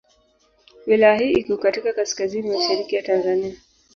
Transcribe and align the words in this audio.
Wilaya 0.87 1.17
hii 1.19 1.31
iko 1.31 1.57
katika 1.57 1.93
kaskazini 1.93 2.49
mashariki 2.49 2.95
ya 2.95 3.01
Tanzania. 3.03 3.55